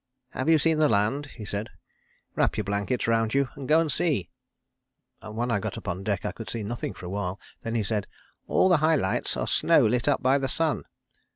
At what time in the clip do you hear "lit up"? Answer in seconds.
9.85-10.23